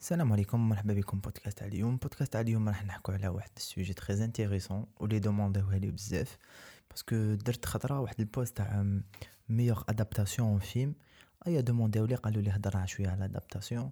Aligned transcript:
السلام 0.00 0.32
عليكم 0.32 0.68
مرحبا 0.68 0.94
بكم 0.94 1.20
بودكاست 1.20 1.62
اليوم. 1.62 1.96
بودكاست 1.96 2.36
اليوم 2.36 2.68
راح 2.68 2.84
نحكوا 2.84 3.14
على 3.14 3.28
واحد 3.28 3.50
ال 3.56 3.62
sujet 3.62 3.92
très 3.92 4.24
intéressant 4.24 4.86
ولي 5.00 5.18
demandé 5.18 5.65
وها 5.65 5.78
لي 5.78 5.90
بزاف 5.90 6.38
parce 6.90 7.17
que 7.17 7.34
درت 7.34 7.64
خطرة 7.64 8.00
واحد 8.00 8.14
ال 8.18 8.26
post 8.26 8.56
تاع 8.56 8.86
meilleure 9.48 9.84
adaptation 9.88 10.58
film 10.58 10.94
أيا 11.46 11.60
demandé 11.60 11.98
و 11.98 12.04
لي 12.04 12.14
قالوا 12.14 12.42
لي 12.42 12.50
هضر 12.50 12.86
شوية 12.86 13.08
على 13.08 13.18
ال 13.18 13.24
adaptation. 13.24 13.90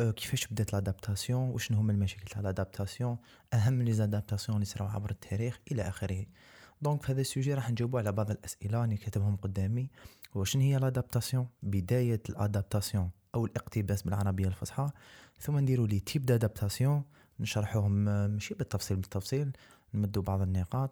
أه 0.00 0.10
كيفاش 0.10 0.46
بدات 0.46 0.72
l'adaptation 0.72 1.50
وشنو 1.50 1.78
هما 1.78 1.92
المشاكل 1.92 2.24
تاع 2.24 2.40
l'adaptation 2.40 3.18
أهم 3.54 3.82
les 3.82 3.92
adaptations 3.92 4.56
اللي 4.56 4.66
صراو 4.66 4.88
عبر 4.88 5.10
التاريخ 5.10 5.60
إلى 5.72 5.82
آخره. 5.82 6.26
donc 6.82 7.02
في 7.02 7.12
هذا 7.12 7.20
ال 7.20 7.26
sujet 7.26 7.54
راح 7.54 7.70
نجاوبوا 7.70 8.00
على 8.00 8.12
بعض 8.12 8.30
الأسئلة 8.30 8.84
اللي 8.84 8.96
كتبهم 8.96 9.36
قدامي. 9.36 9.90
وشنو 10.34 10.62
هي 10.62 10.76
l'adaptation 10.76 11.48
بداية 11.62 12.22
ال 12.28 12.35
adaptation. 12.35 13.10
أو 13.34 13.46
الاقتباس 13.46 14.02
بالعربية 14.02 14.46
الفصحى 14.46 14.90
ثم 15.40 15.58
نديروا 15.58 15.86
les 15.86 16.00
types 16.00 16.26
d'adaptation 16.26 17.02
نشرحوهم 17.40 17.92
ماشي 17.92 18.54
بالتفصيل 18.54 18.96
بالتفصيل 18.96 19.52
نمدوا 19.94 20.22
بعض 20.22 20.42
النقاط 20.42 20.90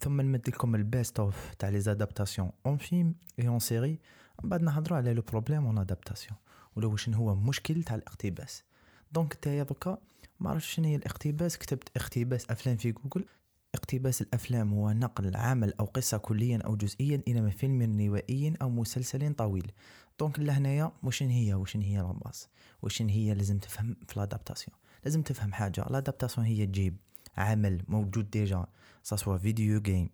ثم 0.00 0.20
نمد 0.20 0.48
لكم 0.48 0.74
ال 0.74 0.83
best 0.83 1.20
of 1.20 1.54
تاع 1.58 1.68
les 1.68 1.80
adaptations 1.80 2.50
en 2.66 2.76
film 2.76 3.14
et 3.38 3.48
en 3.48 3.58
série 3.58 3.98
من 4.42 4.50
بعد 4.50 4.62
نهضروا 4.62 4.98
على 4.98 5.14
le 5.14 5.22
problème 5.22 5.66
en 5.66 5.78
adaptation 5.78 6.36
ولا 6.76 6.86
واش 6.86 7.08
هو 7.08 7.34
مشكل 7.34 7.82
تاع 7.82 7.96
الاقتباس. 7.96 8.64
donc 9.12 9.34
نتايا 9.36 9.62
دوكا 9.62 9.98
ما 10.40 10.50
عرفتش 10.50 10.74
شنو 10.74 10.86
هي 10.86 10.96
الاقتباس 10.96 11.58
كتبت 11.58 11.88
اقتباس 11.96 12.50
أفلام 12.50 12.76
في 12.76 12.92
جوجل 12.92 13.24
اقتباس 13.74 14.22
الأفلام 14.22 14.74
هو 14.74 14.92
نقل 14.92 15.36
عمل 15.36 15.74
أو 15.80 15.84
قصة 15.84 16.18
كليا 16.18 16.58
أو 16.64 16.76
جزئيا 16.76 17.22
إلى 17.28 17.50
فيلم 17.50 18.00
روائي 18.00 18.54
أو 18.62 18.70
مسلسل 18.70 19.34
طويل. 19.34 19.72
donc 20.18 20.38
لهنايا 20.38 20.92
واش 21.02 21.22
هي؟ 21.22 21.54
واش 21.54 21.76
هي 21.76 21.96
la 21.96 22.13
base 22.13 22.48
واش 22.82 23.02
هي 23.02 23.34
لازم 23.34 23.58
تفهم 23.58 23.96
في 24.08 24.18
l'adaptation 24.20 24.76
لازم 25.04 25.22
تفهم 25.22 25.52
حاجة. 25.52 25.84
l'adaptation 25.90 26.46
هي 26.46 26.66
تجيب 26.66 26.96
عمل 27.36 27.82
موجود 27.88 28.30
déjà 28.30 28.66
soit 29.02 29.38
video 29.38 29.80
game 29.80 30.10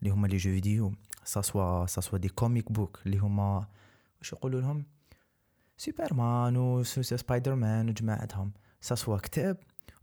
اللي 0.00 0.10
هما 0.10 0.26
les 0.26 0.36
jeux 0.36 0.50
vidéo 0.50 0.94
soit 1.24 1.86
soit 1.86 2.18
des 2.18 2.28
comic 2.28 2.72
books 2.72 2.98
اللي 3.06 3.18
هما 3.18 3.66
واش 4.18 4.32
يقولوا 4.32 4.60
لهم؟ 4.60 4.84
سوبرمان 5.76 6.56
و 6.56 6.82
سبايدر 6.82 7.54
مان 7.54 7.88
وجماعتهم 7.88 8.52
سوا 8.80 9.18
كتاب 9.18 9.56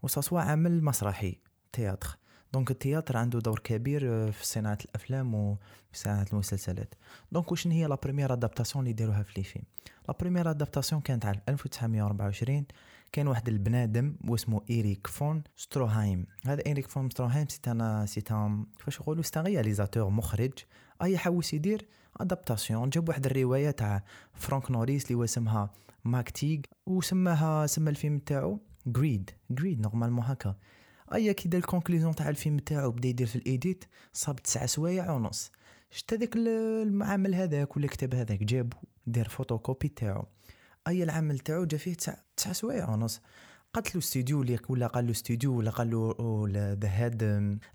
سوا 0.07 0.41
عمل 0.41 0.83
مسرحي 0.83 1.37
théâtre. 1.73 2.17
donc 2.53 2.71
ال 2.71 2.77
théâtre 2.77 3.17
عنده 3.17 3.39
دور 3.39 3.59
كبير 3.59 4.13
آه، 4.13 4.29
في 4.29 4.45
صناعة 4.45 4.77
الأفلام 4.85 5.35
وفي 5.35 5.59
صناعة 5.93 6.25
المسلسلات. 6.33 6.93
donc 7.31 7.51
واش 7.51 7.67
هي 7.67 7.85
la 7.85 7.95
première 7.95 8.33
adaptation 8.33 8.83
اللي 8.83 8.93
داروها 8.93 9.23
في 9.23 9.33
les 9.37 9.43
films؟ 9.43 9.65
la 10.07 10.15
première 10.19 10.49
adaptation 10.49 11.01
كانت 11.01 11.25
عام 11.25 11.35
1924 11.49 12.65
كان 13.11 13.27
واحد 13.27 13.47
البنادم 13.47 14.15
واسمه 14.27 14.61
إيريك 14.69 15.07
فون 15.07 15.43
ستروهايم. 15.55 16.25
هذا 16.45 16.65
إيريك 16.65 16.87
فون 16.87 17.09
ستروهايم 17.09 17.47
c'est 17.47 17.59
un 17.67 18.05
c'est 18.05 18.21
كيفاش 18.21 19.01
نقولوا 19.01 19.23
c'est 19.23 19.39
réalisateur 19.39 20.09
مخرج. 20.09 20.53
أي 21.01 21.17
حوس 21.17 21.53
يدير؟ 21.53 21.87
adaptation 22.19 22.89
جاب 22.89 23.09
واحد 23.09 23.25
الرواية 23.25 23.71
تاع 23.71 24.03
فرانك 24.33 24.71
نوريس 24.71 25.11
اللي 25.11 25.23
اسمها 25.23 25.69
ماك 26.05 26.29
تيغ 26.29 26.59
وسماها 26.85 27.67
سمى 27.67 27.89
الفيلم 27.89 28.19
تاعو 28.19 28.59
Greed 28.87 29.29
Greed 29.51 29.81
normalement 29.81 30.25
هكا. 30.25 30.55
أيا 31.13 31.31
كي 31.31 31.49
دار 31.49 31.61
ال 31.61 31.66
conclusion 31.66 32.15
تاع 32.15 32.29
الفيلم 32.29 32.59
تاعو 32.59 32.91
بدا 32.91 33.07
يدير 33.07 33.27
في 33.27 33.35
ال 33.35 33.45
edit 33.45 33.85
صاب 34.13 34.35
تسع 34.35 34.65
سوايع 34.65 35.11
ونص. 35.11 35.51
شتا 35.91 36.15
داك 36.15 36.35
المعامل 36.35 37.35
هذاك 37.35 37.77
ولا 37.77 37.85
الكتاب 37.85 38.15
هذاك 38.15 38.43
جابو 38.43 38.77
دار 39.07 39.29
فوتوكوبي 39.29 39.87
تاعو. 39.87 40.25
اي 40.87 41.03
العمل 41.03 41.39
تاعو 41.39 41.65
جا 41.65 41.77
فيه 41.77 41.93
تسع 41.93 42.51
سوايع 42.51 42.89
ونص. 42.89 43.21
قالت 43.73 43.95
له 43.95 43.99
استوديو 43.99 44.41
اللي 44.41 44.59
ولا 44.69 44.87
قال 44.87 45.05
له 45.05 45.11
استوديو 45.11 45.57
ولا 45.57 45.71
قال 45.71 45.89
له 45.91 46.15
ذا 46.81 46.89
هاد 46.89 47.23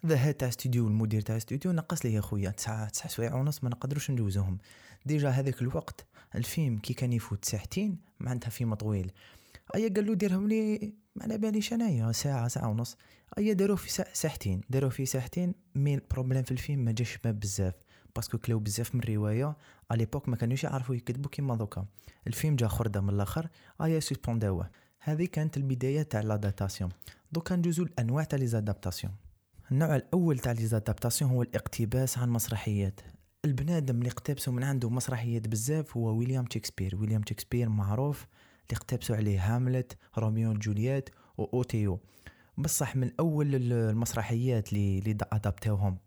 ذا 0.06 0.16
هاد 0.16 0.34
تاع 0.34 0.48
استوديو 0.48 0.88
المدير 0.88 1.20
تاع 1.20 1.36
استوديو 1.36 1.72
نقص 1.72 2.06
لي 2.06 2.12
يا 2.12 2.20
خويا؟ 2.20 2.50
تسع 2.50 2.88
تسع 2.88 3.06
سوايع 3.06 3.34
ونص 3.34 3.64
ما 3.64 3.70
نقدروش 3.70 4.10
ندوزوهم 4.10 4.58
déjà 5.06 5.28
هذاك 5.28 5.62
الوقت 5.62 6.06
الفيلم 6.34 6.78
كي 6.78 6.94
كان 6.94 7.12
يفوت 7.12 7.44
ساعتين 7.44 7.98
معناتها 8.20 8.50
فيلم 8.50 8.74
طويل. 8.74 9.12
ايا 9.74 9.88
قال 9.94 10.06
له 10.06 10.14
ديرهم 10.14 10.48
لي 10.48 10.92
ما 11.16 11.22
على 11.22 11.38
باليش 11.38 11.72
انايا 11.72 12.12
ساعة 12.12 12.48
ساعة 12.48 12.68
ونص. 12.68 12.96
ايا 13.38 13.52
داروه 13.52 13.76
في 13.76 14.04
ساعتين 14.12 14.60
داروه 14.70 14.90
في 14.90 15.06
ساعتين 15.06 15.54
mais 15.74 15.94
ال 15.94 16.00
problème 16.00 16.42
في 16.42 16.50
الفيلم 16.50 16.84
ما 16.84 16.92
جاش 16.92 17.14
شباب 17.14 17.40
بزاف. 17.40 17.74
parce 18.16 18.30
que 18.30 18.38
كلاو 18.38 18.58
بزاف 18.58 18.94
من 18.94 19.02
الرواية. 19.02 19.56
على 19.90 19.98
l'époque 19.98 20.28
ما 20.28 20.36
كانوش 20.36 20.64
يعرفوا 20.64 20.94
يكتبوا 20.94 21.30
كيما 21.30 21.56
دوكا. 21.56 21.86
الفيلم 22.26 22.56
جا 22.56 22.68
خرده 22.68 23.00
من 23.00 23.10
الآخر. 23.10 23.48
ايا 23.82 24.00
سسبونداوه 24.00 24.70
هذه 25.04 25.24
كانت 25.24 25.56
البداية 25.56 26.02
تاع 26.02 26.20
l'adaptation 26.20 26.90
دوكا 27.32 27.56
ندوزو 27.56 27.82
الأنواع 27.82 28.24
تاع 28.24 28.38
les 28.38 28.46
adaptations 28.46 29.14
النوع 29.72 29.96
الأول 29.96 30.38
تاع 30.38 30.52
les 30.52 30.66
adaptations 30.66 31.30
هو 31.30 31.42
الاقتباس 31.42 32.18
عن 32.18 32.30
مسرحيات. 32.30 33.00
البنادم 33.44 33.98
اللي 33.98 34.08
اقتبسوا 34.08 34.52
من 34.52 34.64
عنده 34.64 34.90
مسرحيات 34.90 35.48
بزاف 35.48 35.96
هو 35.96 36.16
ويليام 36.16 36.44
شكسبير 36.50 36.96
ويليام 36.96 37.22
شكسبير 37.28 37.68
معروف. 37.68 38.26
اللي 38.62 38.76
اقتبسوا 38.76 39.16
عليه 39.16 39.54
هاملت 39.54 39.96
روميو 40.18 40.52
جولييت 40.52 41.10
وأوتيلو. 41.38 42.00
بصح 42.58 42.96
من 42.96 43.10
أول 43.20 43.54
المسرحيات 43.54 44.72
اللي 44.72 44.98
اللي 44.98 45.16
أدابتوهم. 45.32 45.98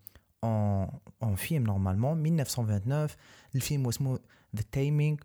en 0.44 0.90
en 1.24 1.36
film 1.36 1.64
normalement 1.64 2.40
1929 2.40 3.08
الفيلم 3.56 3.88
اسمه 3.88 4.20
The 4.56 4.64
Taming 4.72 5.18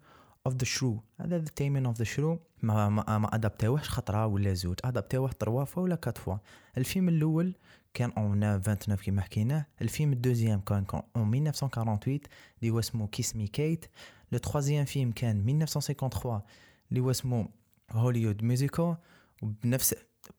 of 0.47 0.55
the 0.55 0.65
Shrew 0.65 1.03
هذا 1.21 1.39
The 1.39 1.51
Taming 1.57 1.89
of 1.89 1.99
the 1.99 2.05
Shrew 2.05 2.39
ما 2.63 2.89
ما, 2.89 3.19
ما 3.19 3.35
أدابتوهش 3.35 3.89
خطرة 3.89 4.27
ولا 4.27 4.55
زوج 4.55 4.77
أدابتوه 4.85 5.33
trois 5.33 5.65
fois 5.65 5.83
ولا 5.83 5.97
quatre 5.97 6.19
fois. 6.19 6.37
الفيلم 6.79 7.09
الأول 7.09 7.55
كان 7.95 8.13
en 8.19 8.41
29 8.63 8.97
كيما 8.97 9.23
حكينا. 9.23 9.65
الفيلم 9.83 10.13
ال 10.13 10.18
deuxième 10.18 10.61
كان 10.61 10.85
en 11.17 11.35
1948 11.35 12.21
اللي 12.61 12.71
هو 12.71 12.79
اسمه 12.79 13.07
Kiss 13.07 13.37
Me 13.37 13.47
Kate 13.47 13.85
le 14.33 14.39
troisième 14.39 14.85
film 14.85 15.13
كان 15.13 15.37
1953 15.49 16.41
اللي 16.91 17.01
هو 17.01 17.11
اسمه 17.11 17.49
Hollywood 17.91 18.45
musical 18.45 18.97
وبنفس 19.43 19.95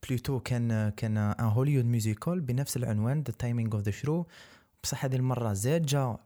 plutôt 0.07 0.39
كان 0.39 0.89
كان 0.89 1.17
un 1.17 1.45
Hollywood 1.45 1.85
musical 1.85 2.41
بنفس 2.41 2.77
العنوان 2.77 3.23
The 3.23 3.33
Taming 3.39 3.73
of 3.73 3.81
the 3.81 3.91
Shrew 3.91 4.27
بصح 4.83 5.05
هذه 5.05 5.15
المرة 5.15 5.53
زاد 5.53 5.85
جا 5.85 6.17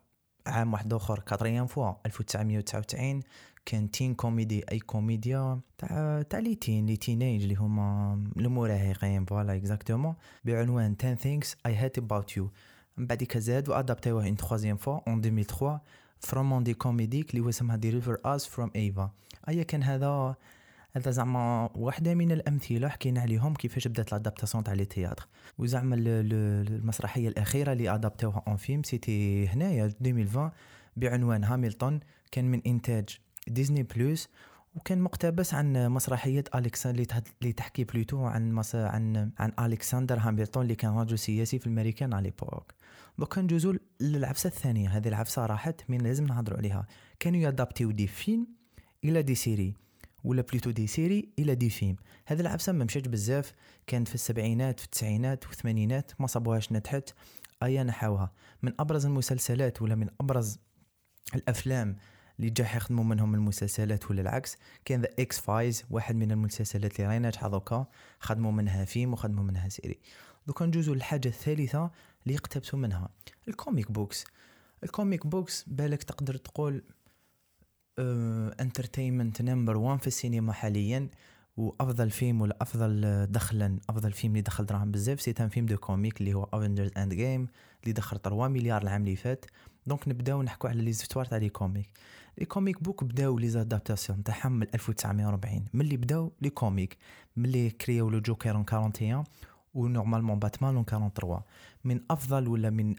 عام 0.47 0.73
واحد 0.73 0.93
آخر 0.93 1.19
quatrième 1.19 1.67
fois 1.67 1.93
1999 2.05 3.21
كان 3.65 3.91
teen 3.91 4.13
comedy 4.15 4.63
أي 4.71 4.79
كوميديا 4.79 5.59
تاع 5.77 6.21
تاع 6.21 6.39
les 6.39 6.55
teens 6.55 6.85
les 6.85 6.97
teenage 6.97 7.41
اللي 7.41 7.55
هما 7.55 8.13
المراهقين 8.37 9.25
voilà 9.25 9.55
exactement 9.55 10.15
بعنوان 10.45 10.95
10 10.99 11.15
things 11.15 11.47
I 11.47 11.71
hate 11.71 12.01
about 12.01 12.37
you. 12.37 12.43
من 12.97 13.07
بعد 13.07 13.37
زاد 13.37 13.69
وأدابتيوه 13.69 14.25
une 14.25 14.37
troisième 14.37 14.77
fois 14.77 14.99
en 15.07 15.25
2003 15.25 15.79
forme 16.25 16.63
de 16.63 16.73
comédie 16.73 17.29
اللي 17.31 17.45
هو 17.45 17.49
اسمها 17.49 17.75
Deliver 17.75 18.17
Us 18.25 18.45
from 18.45 18.71
Eva 18.75 19.11
أيا 19.49 19.63
كان 19.63 19.83
هذا 19.83 20.35
هذا 20.91 21.11
زعما 21.11 21.69
واحدة 21.75 22.13
من 22.13 22.31
الأمثلة 22.31 22.87
حكينا 22.89 23.21
عليهم 23.21 23.53
كيفاش 23.53 23.87
بدات 23.87 24.11
l'adaptation 24.11 24.63
تاع 24.63 24.73
les 24.73 24.85
théâtres 24.85 25.27
وزعما 25.57 25.95
المسرحية 25.99 27.27
الأخيرة 27.27 27.73
اللي 27.73 27.95
أدابتوها 27.95 28.43
en 28.47 28.57
film 28.57 28.83
c'était 28.83 29.47
هنايا 29.47 29.85
2020 29.85 30.51
بعنوان 30.97 31.45
Hamilton 31.45 32.05
كان 32.31 32.45
من 32.51 32.61
إنتاج 32.67 33.19
ديزني 33.47 33.83
بلوس 33.83 34.29
وكان 34.75 35.01
مقتبس 35.01 35.53
عن 35.53 35.89
مسرحية 35.89 36.43
ألكسندر 36.55 37.05
اللي 37.41 37.53
تحكي 37.53 37.83
plutôt 37.83 38.25
عن 38.25 38.51
مس... 38.51 38.75
عن 38.75 39.31
عن 39.39 39.51
ألكسندر 39.59 40.19
Hamilton 40.19 40.57
اللي 40.57 40.75
كان 40.75 40.97
رجل 40.97 41.19
سياسي 41.19 41.59
في 41.59 41.67
الأمريكان 41.67 42.13
على 42.13 42.23
l'époque 42.23 42.73
دوكا 43.17 43.41
ندوزو 43.41 43.75
للعفسة 43.99 44.47
الثانية. 44.47 44.89
هذه 44.89 45.07
العفسة 45.07 45.45
راحت 45.45 45.81
من 45.89 46.01
لازم 46.01 46.25
نهضروا 46.25 46.57
عليها. 46.57 46.87
كانوا 47.19 47.39
يأدابتيو 47.39 47.91
des 47.91 48.07
films 48.07 48.47
إلى 49.03 49.21
des 49.21 49.35
séries 49.35 49.73
ولا 50.23 50.41
plutôt 50.41 50.71
des 50.71 50.87
séries 50.87 51.29
إلى 51.39 51.55
des 51.55 51.69
films. 51.69 51.95
هذا 52.25 52.41
العفسة 52.41 52.71
ما 52.73 52.85
مشاش 52.85 53.07
بزاف. 53.07 53.53
كانت 53.87 54.07
في 54.07 54.15
السبعينات 54.15 54.79
في 54.79 54.85
التسعينات 54.85 55.47
والثمانينات 55.47 56.11
ما 56.19 56.27
صابوهاش 56.27 56.71
نجحت 56.71 57.09
أيا 57.63 57.83
نحاوها. 57.83 58.31
من 58.61 58.73
أبرز 58.79 59.05
المسلسلات 59.05 59.81
ولا 59.81 59.95
من 59.95 60.09
أبرز 60.21 60.59
الأفلام 61.35 61.95
اللي 62.39 62.49
جا 62.49 62.63
يخدموا 62.63 63.03
منهم 63.03 63.35
المسلسلات 63.35 64.11
ولا 64.11 64.21
العكس 64.21 64.57
كان 64.85 65.01
The 65.01 65.09
X-Files 65.19 65.83
واحد 65.89 66.15
من 66.15 66.31
المسلسلات 66.31 66.95
اللي 66.95 67.07
راهي 67.07 67.19
ناجحه 67.19 67.49
دوكا 67.49 67.87
خدموا 68.19 68.51
منها 68.51 68.85
فيلم 68.85 69.13
وخدموا 69.13 69.43
منها 69.43 69.69
série. 69.69 69.99
دوكا 70.47 70.65
نجوزو 70.65 70.93
للحاجه 70.93 71.27
الثالثة 71.27 71.91
اللي 72.25 72.35
يقتبسوا 72.35 72.79
منها. 72.79 73.09
ال 73.47 73.54
comic 73.54 73.91
books 73.91 74.25
ال 74.83 74.91
comic 74.91 75.27
books 75.27 75.63
بالك 75.67 76.03
تقدر 76.03 76.37
تقول 76.37 76.83
entertainment 78.59 79.41
number 79.41 79.77
1 79.77 80.01
في 80.01 80.07
السينما 80.07 80.53
حاليا 80.53 81.09
وأفضل 81.57 82.09
فيلم 82.09 82.41
ولا 82.41 82.57
أفضل 82.61 83.27
دخلا 83.29 83.79
أفضل 83.89 84.11
فيلم 84.11 84.31
اللي 84.31 84.41
دخل 84.41 84.65
دراهم 84.65 84.91
بزاف 84.91 85.21
c'est 85.21 85.33
un 85.39 85.49
film 85.49 85.65
de 85.65 85.77
comics 85.77 86.21
اللي 86.21 86.33
هو 86.33 86.43
Avengers 86.53 86.91
Endgame 86.97 87.47
اللي 87.83 87.93
دخل 87.93 88.19
3 88.19 88.47
مليار 88.47 88.81
العام 88.81 89.01
اللي 89.01 89.15
فات. 89.15 89.45
donc 89.87 90.07
نبداو 90.07 90.43
نحكوا 90.43 90.69
على 90.69 90.81
les 90.81 90.91
histoires 90.91 91.25
تاع 91.25 91.37
les 91.37 91.49
comics 91.49 91.89
les 92.37 92.45
comic 92.45 92.83
books 92.83 93.03
بداو 93.03 93.39
les 93.39 93.49
adaptations 93.49 94.23
تاعهم 94.23 94.51
من 94.51 94.67
1940 94.73 95.65
ملي 95.73 95.97
بداو 95.97 96.33
les 96.41 96.49
comics 96.49 96.97
ملي 97.37 97.69
كرياو 97.69 98.09
le 98.09 98.19
جوكر 98.19 98.57
41 98.57 99.23
و 99.75 99.87
normalement 99.87 100.39
باتمان 100.39 100.83
43 100.83 101.41
من 101.83 101.99
افضل 102.11 102.47
ولا 102.47 102.69
من 102.69 102.95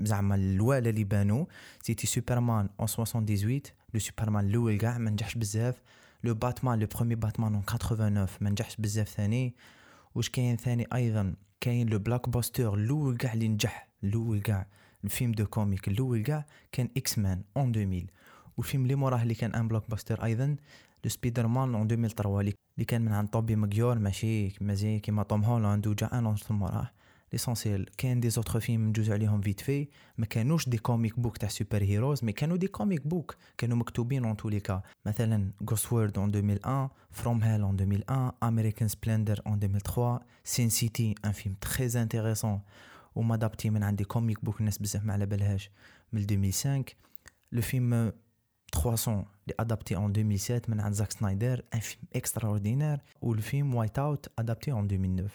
زعما 0.00 0.34
الوالا 0.34 0.90
اللي 0.90 1.04
بانوا 1.04 1.44
c'était 1.82 2.06
سوبرمان 2.06 2.68
en 2.80 2.86
78 2.88 3.60
le 3.94 4.00
سوبرمان 4.00 4.46
الأول 4.46 4.78
كاع 4.78 4.98
ما 4.98 5.10
نجحش 5.10 5.34
بزاف 5.34 5.82
le 6.24 6.34
باتمان 6.34 6.78
le 6.78 6.86
premier 6.94 7.14
باتمان 7.14 7.54
en 7.54 7.64
89 7.64 8.26
ما 8.40 8.50
نجحش 8.50 8.76
بزاف 8.76 9.08
ثاني 9.08 9.54
واش 10.14 10.28
كاين 10.30 10.56
ثاني 10.56 10.86
أيضا 10.94 11.34
كاين 11.60 11.88
le 11.88 11.98
blockbuster 11.98 12.74
الأول 12.74 13.16
كاع 13.16 13.32
اللي 13.32 13.48
نجح 13.48 13.88
الأول 14.04 14.40
كاع 14.40 14.66
ال 15.04 15.10
film 15.10 15.32
de 15.32 15.46
comics 15.46 15.88
الأول 15.88 16.22
كاع 16.22 16.46
كان 16.72 16.88
X-Men 16.96 17.42
en 17.56 17.74
2000 17.74 18.06
والفيلم 18.56 18.82
اللي 18.82 18.94
موراه 18.94 19.22
اللي 19.22 19.34
كان 19.34 19.54
un 19.54 19.68
blockbuster 19.68 20.24
أيضا 20.24 20.56
le 21.04 21.10
سبيدر 21.10 21.46
مان 21.46 21.74
en 21.74 21.90
2003 21.90 22.38
اللي 22.40 22.84
كان 22.86 23.02
من 23.02 23.12
عند 23.12 23.28
توبي 23.28 23.56
ماغواير 23.56 23.98
ماشي 23.98 24.50
كيما 24.50 24.74
زي 24.74 24.98
كيما 24.98 25.22
توم 25.22 25.44
هولاند 25.44 25.86
وجا 25.86 26.06
un 26.12 26.26
un 26.26 26.36
موراه 26.50 26.90
l'essentiel 27.32 27.86
كاين 27.96 28.20
des 28.20 28.30
autres 28.30 28.60
films 28.60 28.88
ندوزو 28.88 29.12
عليهم 29.12 29.40
vite 29.40 29.60
fait 29.60 29.88
ما 30.18 30.26
كانوش 30.26 30.68
des 30.68 30.78
comic 30.78 31.20
books 31.20 31.36
تاع 31.36 31.48
super 31.48 31.82
heroes 31.82 32.24
mais 32.24 32.32
كانوا 32.32 32.56
des 32.56 32.66
comic 32.66 33.06
books 33.06 33.36
كانوا 33.58 33.76
مكتوبين 33.76 34.24
en 34.24 34.36
tous 34.36 34.50
les 34.50 34.60
cas 34.60 34.82
مثلا 35.06 35.50
Ghost 35.70 35.92
World 35.92 36.18
en 36.18 36.28
2001 36.34 36.90
From 37.10 37.42
Hell 37.42 37.60
en 37.60 37.80
2001 37.80 38.32
American 38.42 38.88
Splendor 38.88 39.40
en 39.46 39.54
2003 39.62 40.20
Sin 40.44 40.68
City 40.68 41.14
un 41.24 41.32
film 41.32 41.54
très 41.60 42.02
intéressant 42.02 42.60
وم 43.14 43.28
adapté 43.28 43.70
من 43.70 43.82
عندي 43.82 44.04
comic 44.04 44.44
book 44.44 44.60
الناس 44.60 44.78
بزاف 44.78 45.04
ما 45.04 45.12
على 45.12 45.26
بالهاش 45.26 45.70
من 46.12 46.20
2005 46.20 46.84
le 47.52 47.62
film 47.62 48.12
300 48.74 49.16
اللي 49.16 49.54
adapté 49.60 49.96
en 49.96 50.10
2007 50.16 50.62
من 50.68 50.80
عند 50.80 50.94
زاك 50.94 51.12
سنايدر 51.12 51.62
un 51.74 51.80
film 51.80 52.02
extraordinaire 52.16 52.98
والفيلم 53.22 53.74
Whiteout 53.74 53.98
adapté 53.98 54.72
en 54.72 54.84
2009 54.84 55.30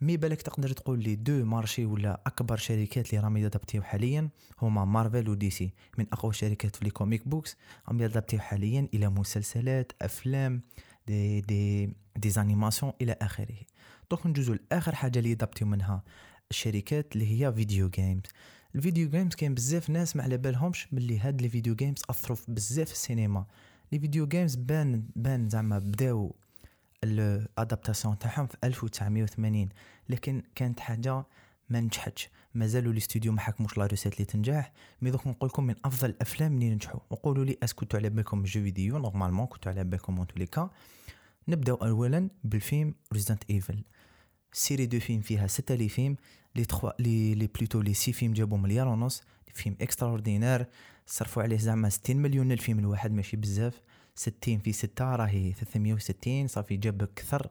mais 0.00 0.16
بالك 0.16 0.42
تقدر 0.42 0.72
تقول 0.72 1.02
les 1.02 1.14
deux 1.16 1.44
marchés 1.44 1.84
ولا 1.84 2.20
اكبر 2.26 2.56
شركات 2.56 3.10
اللي 3.10 3.24
راهم 3.24 3.36
يدابتيو 3.36 3.82
حاليا 3.82 4.28
هما 4.62 4.84
مارفل 4.84 5.28
ودي 5.28 5.50
سي 5.50 5.72
من 5.98 6.06
اقوى 6.12 6.30
الشركات 6.30 6.76
في 6.76 6.84
les 6.84 6.90
comic 6.90 7.28
books 7.28 7.56
راهم 7.88 8.00
يدابتيو 8.02 8.40
حاليا 8.40 8.88
إلى 8.94 9.08
مسلسلات 9.08 9.92
افلام 10.02 10.62
des 11.06 11.40
des 11.40 11.92
des 12.16 12.30
animations 12.30 12.92
إلى 13.00 13.16
اخره 13.22 13.56
donc 14.10 14.26
ندوزو 14.26 14.56
لاخر 14.70 14.94
حاجة 14.94 15.18
اللي 15.18 15.30
يدابتيو 15.30 15.66
منها 15.66 16.02
الشركات 16.50 17.12
اللي 17.14 17.26
هي 17.44 17.52
video 17.52 17.88
games 17.88 18.22
ال 18.74 18.80
video 18.80 19.08
games 19.10 19.34
كاين 19.34 19.54
بزاف 19.54 19.90
ناس 19.90 20.16
ما 20.16 20.22
على 20.22 20.36
بالهمش 20.36 20.88
باللي 20.92 21.18
هاد 21.18 21.42
les 21.42 21.48
video 21.48 21.74
games 21.74 22.02
أثروا 22.10 22.38
بزاف 22.48 22.92
السينما. 22.92 23.46
les 23.92 23.98
video 23.98 24.26
games 24.26 24.54
بان 24.54 25.04
بان 25.16 25.48
زعما 25.48 25.78
بداو 25.78 26.34
ال 27.04 27.13
adaptations 27.13 28.18
تاعهم 28.18 28.46
في 28.46 28.56
1980 28.64 29.68
لكن 30.08 30.42
كانت 30.54 30.80
حاجة 30.80 31.24
ما 31.68 31.80
نجحتش. 31.80 32.28
مازالوا 32.54 32.92
les 32.92 33.00
studios 33.00 33.32
ما 33.32 33.40
حكموش 33.40 33.78
la 33.78 33.86
recette 33.86 34.14
اللي 34.14 34.24
تنجح. 34.24 34.72
mais 35.02 35.10
دوك 35.10 35.26
نقول 35.26 35.48
لكم 35.48 35.64
من 35.64 35.74
أفضل 35.84 36.10
الأفلام 36.10 36.54
اللي 36.54 36.74
نجحوا. 36.74 37.00
وقولوا 37.10 37.44
لي 37.44 37.58
est-ce 37.62 37.78
que 37.78 37.86
على 37.94 38.10
بالكم 38.10 38.42
jeux 38.42 38.62
vidéo 38.62 38.98
normalement 38.98 39.46
كنتوا 39.46 39.72
على 39.72 39.84
بالكم 39.84 40.18
en 40.18 40.26
tout 40.36 40.46
cas 40.46 40.70
نبداو 41.48 41.76
اولا 41.76 42.30
بالفيلم 42.44 42.94
Resident 43.12 43.50
Evil 43.50 43.84
série 44.52 44.86
de 44.86 45.00
films 45.00 45.20
فيها 45.20 45.46
ستة 45.46 45.74
les 45.74 45.88
films. 45.88 46.16
les 46.56 46.64
trois 46.64 46.90
les 46.98 47.34
les 47.34 47.46
plutôt 47.46 47.80
les 47.80 47.94
six 47.94 48.12
films 48.12 48.32
جابوا 48.32 48.58
مليار 48.58 48.88
ونص. 48.88 49.22
film 49.54 49.76
extraordinaire 49.80 50.66
صرفوا 51.06 51.42
عليه 51.42 51.56
زعما 51.56 51.88
60 51.88 52.16
مليون 52.16 52.52
الفيلم 52.52 52.78
الواحد 52.78 53.12
ماشي 53.12 53.36
بزاف. 53.36 53.82
60 54.14 54.58
في 54.58 54.72
6 54.72 55.16
راهي 55.16 55.52
360 55.52 56.46
صافي 56.46 56.76
جاب 56.76 57.02
أكثر 57.02 57.48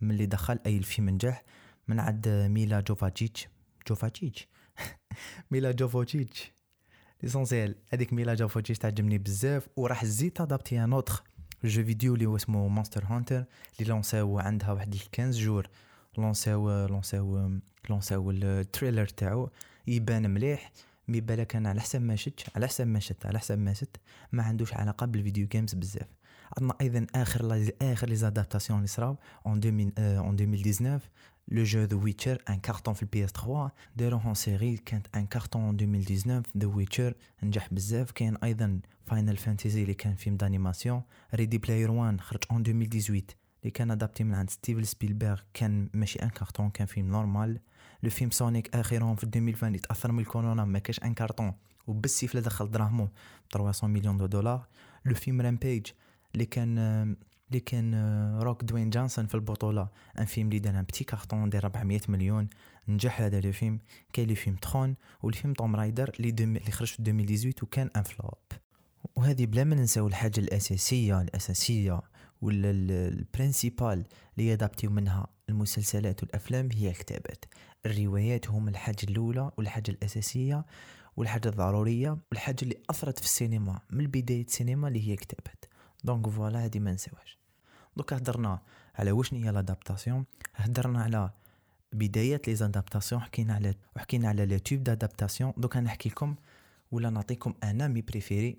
من 0.00 0.10
اللي 0.10 0.26
دخل 0.26 0.58
أي 0.66 0.76
الفيلم 0.76 1.10
نجح. 1.10 1.44
من 1.88 2.00
عند 2.00 2.28
ميلا 2.28 2.80
جوفاتشيتش 2.80 3.48
جوفاتشيتش 3.88 4.48
ميلا 5.50 5.72
جوفاتشيتش 5.72 6.52
l'essentiel 7.22 7.74
هذيك 7.92 8.12
ميلا 8.12 8.34
جوفاتشيتش 8.34 8.78
تعجبني 8.78 9.18
بزاف. 9.18 9.68
وراح 9.76 10.04
زيد 10.04 10.40
adapté 10.40 10.84
un 10.84 10.92
autre 10.92 11.22
jeu 11.64 11.84
vidéo 11.84 12.14
اللي 12.14 12.26
هو 12.26 12.36
اسمه 12.36 12.68
Monster 12.68 13.04
Hunter 13.04 13.44
اللي 13.78 13.90
لونساو 13.90 14.38
عندها 14.38 14.72
واحد 14.72 14.94
15 14.94 15.44
jours. 15.44 15.68
لونساو 16.18 16.86
لونساو 16.86 17.50
لونساو 17.90 18.30
ال 18.30 18.40
trailer 18.40 19.06
تاعو 19.06 19.50
يبان 19.86 20.30
مليح 20.30 20.72
mais 21.08 21.20
بالك 21.20 21.56
أنا 21.56 21.68
على 21.68 21.80
حسب 21.80 22.02
ما 22.02 22.16
شت 22.16 22.46
على 22.56 22.66
حسب 22.66 22.86
ما 22.86 23.00
شت 23.00 23.26
على 23.26 23.38
حسب 23.38 23.58
ما 23.58 23.72
شت 23.72 23.96
ما 24.32 24.42
عندوش 24.42 24.74
علاقة 24.74 25.06
بال 25.06 25.17
video 25.17 25.46
games 25.46 25.74
بزاف. 25.74 26.08
عندنا 26.56 26.74
أيضا 26.80 27.06
آخر 27.14 27.70
آخر 27.82 28.08
les 28.08 28.16
adaptations 28.16 28.78
اللي 28.78 28.88
صراو 28.88 29.16
en 29.46 29.58
2019 29.58 31.00
le 31.48 31.64
jeu 31.64 31.84
The 31.84 31.96
Witcher 31.96 32.42
un 32.48 32.60
carton 32.60 32.94
في 32.94 33.02
ال 33.02 33.24
PS3 33.24 33.70
داروه 33.96 34.34
série 34.34 34.76
كانت 34.76 35.06
un 35.16 35.26
carton 35.26 35.62
en 35.62 35.74
2019 35.74 36.42
The 36.58 36.66
Witcher 36.66 37.14
نجح 37.42 37.68
بزاف 37.74 38.10
كاين 38.10 38.36
أيضا 38.36 38.80
Final 39.06 39.36
Fantasy 39.36 39.82
اللي 39.82 39.94
كان 39.94 40.14
film 40.14 40.36
d'animation 40.36 41.02
Ready 41.34 41.58
Player 41.58 41.90
1 41.90 42.20
خرج 42.20 42.40
en 42.50 42.60
2018 42.60 43.37
اللي 43.62 43.70
كان 43.70 43.90
adapté 43.90 44.24
من 44.24 44.34
عند 44.34 44.50
ستيفن 44.50 44.84
سبيلبرغ 44.84 45.40
كان 45.54 45.90
ماشي 45.94 46.18
un 46.18 46.28
carton 46.28 46.70
كان 46.70 46.86
film 46.86 47.10
normal 47.10 47.60
le 48.02 48.10
film 48.10 48.30
Sonic 48.30 48.76
آخرهم 48.76 49.16
في 49.16 49.24
2020 49.24 49.74
يتاثر 49.74 50.12
من 50.12 50.20
الكورونا 50.20 50.64
ما 50.64 50.78
كاش 50.78 51.00
un 51.04 51.14
carton 51.14 51.52
وبالسيف 51.86 52.30
اللي 52.30 52.42
دخل 52.42 52.70
دراهمو 52.70 53.08
300 53.52 53.92
مليون 53.94 54.16
de 54.16 54.26
dollars. 54.26 54.66
le 55.04 55.14
film 55.14 55.40
Rampage 55.40 55.86
اللي 56.34 56.46
كان 56.46 56.78
اللي 57.48 57.60
كان 57.60 57.94
روك 58.42 58.64
دوين 58.64 58.90
جانسون 58.90 59.26
في 59.26 59.34
البطولة. 59.34 59.88
un 60.18 60.24
film 60.24 60.48
اللي 60.48 60.58
دار 60.58 60.78
un 60.78 60.82
petit 60.82 61.04
carton 61.04 61.50
دير 61.50 61.64
400 61.64 62.00
مليون. 62.08 62.48
نجح 62.88 63.20
هذا 63.20 63.40
le 63.40 63.52
film. 63.52 63.78
كاين 64.12 64.28
le 64.28 64.34
film 64.34 64.56
Tron 64.56 64.96
والفيلم 65.22 65.54
Tomb 65.54 65.76
Raider 65.76 66.12
اللي, 66.18 66.30
دم... 66.30 66.56
اللي 66.56 66.70
خرج 66.70 66.88
في 66.88 66.98
2018 67.00 67.64
وكان 67.64 67.90
un 67.96 68.02
flop 68.02 68.38
وهذه 69.16 69.46
بلا 69.46 69.64
ما 69.64 69.74
ننساو 69.74 70.06
الحاجة 70.06 70.40
الأساسية 70.40 71.20
الأساسية. 71.20 72.00
ولا 72.42 72.70
ال 72.70 72.83
principal 72.83 74.04
اللي 74.38 74.48
يدابتيو 74.48 74.90
منها 74.90 75.26
المسلسلات 75.48 76.22
والأفلام 76.22 76.68
هي 76.72 76.90
الكتابات. 76.90 77.44
الروايات 77.86 78.50
هم 78.50 78.68
الحاجة 78.68 79.04
الأولى 79.10 79.50
والحاجة 79.56 79.90
الأساسية 79.90 80.64
والحاجة 81.16 81.48
الضرورية 81.48 82.18
والحاجة 82.30 82.56
اللي 82.62 82.76
أثرت 82.90 83.18
في 83.18 83.24
السينما 83.24 83.80
من 83.90 84.06
بداية 84.06 84.44
السينما 84.44 84.88
اللي 84.88 85.08
هي 85.08 85.12
الكتابات 85.12 85.64
donc 86.04 86.28
voilà 86.28 86.64
هذه 86.64 86.78
ما 86.78 86.92
نساوهاش. 86.92 87.38
دوك 87.96 88.12
هضرنا 88.12 88.60
على 88.94 89.12
واش 89.12 89.34
هي 89.34 89.50
l'adaptation 89.50 90.24
هضرنا 90.54 91.02
على 91.02 91.30
بدايات 91.92 92.48
les 92.48 92.54
adaptations 92.54 93.22
حكينا 93.22 93.54
على 93.54 93.74
وحكينا 93.96 94.28
على 94.28 94.46
les 94.46 94.58
types 94.58 94.84
d'adaptation 94.84 95.52
دوك 95.56 95.76
نحكي 95.76 96.08
لكم 96.08 96.34
ولا 96.90 97.10
نعطيكم 97.10 97.54
أنا 97.62 97.88
mes 97.88 98.00
préférés 98.00 98.58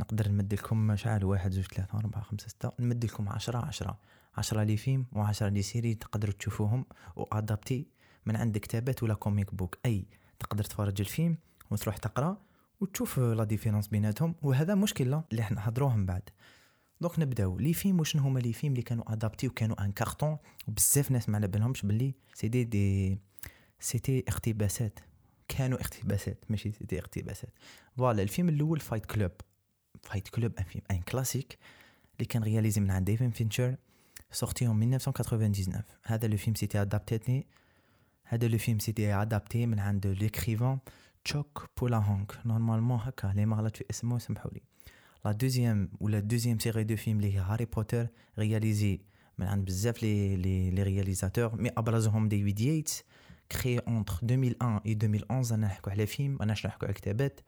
نقدر 0.00 0.28
نمد 0.28 0.54
لكم 0.54 0.96
شحال 0.96 1.24
واحد 1.24 1.50
زوج 1.50 1.64
ثلاثة 1.64 1.98
أربعة 1.98 2.22
خمسة 2.22 2.48
ستة 2.48 2.72
نمد 2.80 3.04
لكم 3.04 3.28
عشرة 3.28 3.66
عشرة. 3.66 3.98
عشرة 4.36 4.62
les 4.62 4.76
films 4.76 5.06
وعشرة 5.12 5.48
les 5.48 5.62
séries 5.62 5.94
تقدروا 5.94 6.34
تشوفوهم 6.34 6.86
و 7.16 7.25
adaptés 7.25 7.86
من 8.26 8.36
عند 8.36 8.58
كتابات 8.58 9.02
ولا 9.02 9.14
comic 9.14 9.54
book 9.54 9.78
أي 9.86 10.04
تقدر 10.38 10.64
تفرج 10.64 11.00
الفيلم 11.00 11.38
وتروح 11.70 11.96
تقرأ 11.96 12.38
وتشوف 12.80 13.18
la 13.18 13.44
différence 13.44 13.88
بيناتهم. 13.88 14.34
وهذا 14.42 14.74
مشكلة 14.74 15.24
اللي 15.30 15.42
إحنا 15.42 15.56
نهضروهم 15.56 16.06
بعد. 16.06 16.22
donc 17.00 17.18
نبداو. 17.18 17.58
les 17.58 17.72
films 17.72 18.00
وشنو 18.00 18.22
هما 18.22 18.38
les 18.40 18.52
films 18.52 18.72
اللي 18.72 18.82
كانوا 18.82 19.12
adaptés 19.12 19.48
وكانوا 19.48 19.84
un 19.84 19.92
carton 19.92 20.36
وبزاف 20.68 21.10
ناس 21.10 21.28
ما 21.28 21.36
على 21.36 21.48
بالهمش 21.48 21.82
باللي 21.82 22.14
c'est 22.34 22.48
des 22.48 22.64
des 22.64 23.18
c'était 23.80 24.24
اقتباسات. 24.28 24.98
كانوا 25.48 25.80
اقتباسات 25.80 26.44
ماشي 26.48 26.72
c'était 26.72 26.98
اقتباسات. 26.98 27.50
voilà 27.96 28.22
الفيلم 28.22 28.48
الأول 28.48 28.80
Fight 28.80 29.06
Club 29.06 29.32
Fight 30.02 30.28
Club 30.28 30.52
un 30.58 30.64
film 30.64 30.84
un 30.90 31.00
classique 31.00 31.58
اللي 32.16 32.24
كان 32.24 32.42
réalisé 32.42 32.80
من 32.80 32.90
عند 32.90 33.04
ديفن 33.04 33.30
فينشر 33.30 33.76
sorti 34.32 34.66
en 34.66 34.70
1999 34.70 35.82
هذا 36.04 36.28
le 36.28 36.36
film 36.36 36.54
c'était 36.54 36.82
adapté 36.82 37.46
هذا 38.24 38.48
le 38.48 38.58
film 38.58 38.78
c'était 38.78 39.14
adapté 39.14 39.66
من 39.66 39.78
عند 39.78 40.06
l'écrivain 40.06 40.78
Chuck 41.24 41.70
Palahniuk 41.80 42.38
normalement 42.44 42.98
هكا 43.02 43.32
لي 43.36 43.46
ما 43.46 43.56
غلط 43.56 43.76
في 43.76 43.84
اسمه 43.90 44.18
سمحوا 44.18 44.50
لي. 44.50 44.62
la 45.24 45.32
deuxième 45.32 45.88
ولا 46.00 46.20
deuxième 46.20 46.58
série 46.58 46.84
de 46.84 46.96
films 46.96 47.16
اللي 47.16 47.34
هي 47.34 47.38
هاري 47.38 47.64
بوتر 47.64 48.06
réalisé 48.38 49.00
من 49.38 49.46
عند 49.46 49.64
بزاف 49.64 50.02
les 50.02 50.36
les 50.36 50.70
les 50.70 50.82
réalisateurs 50.82 51.56
mais 51.56 51.70
أبرزهم 51.76 52.28
ديفيد 52.28 52.60
ييتس 52.60 53.04
créé 53.52 53.78
entre 53.78 54.14
2001 54.22 54.86
و 54.86 54.90
2011 54.92 55.54
أنا 55.54 55.66
نحكوا 55.66 55.92
على 55.92 56.06
فيلم 56.06 56.42
أنا 56.42 56.52
نحكوا 56.52 56.84
على 56.84 56.94
كتابات؟ 56.94 57.40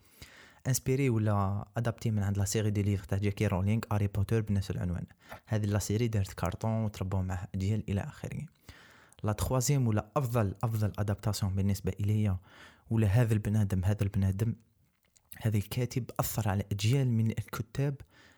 inspiré 0.67 1.11
ولا 1.11 1.65
adapté 1.77 2.11
من 2.11 2.23
عند 2.23 2.39
la 2.39 2.45
série 2.45 2.71
des 2.71 2.83
livres 2.83 3.05
تاع 3.05 3.19
J.K. 3.19 3.47
Rowling 3.47 3.81
هاري 3.93 4.07
بوتر 4.07 4.41
بنفس 4.41 4.71
العنوان. 4.71 5.05
هذه 5.47 5.67
la 5.67 5.79
série 5.79 6.09
دارت 6.09 6.33
كارطون 6.33 6.85
وتربوا 6.85 7.23
معه 7.23 7.49
اجيال 7.55 7.85
إلى 7.89 8.01
آخره. 8.01 8.41
la 9.23 9.33
troisième 9.33 9.87
ولا 9.87 10.07
أفضل 10.17 10.55
أفضل 10.63 10.93
adaptation 10.99 11.55
بالنسبة 11.55 11.93
الي 12.01 12.37
ولا 12.91 13.07
هذا 13.07 13.35
البنادم 13.35 13.85
هذا 13.85 14.03
البنادم 14.03 14.55
هذا 15.37 15.57
الكاتب 15.57 16.11
أثر 16.21 16.49
على 16.49 16.65
أجيال 16.73 17.09
من 17.11 17.31
الكتاب 17.31 17.95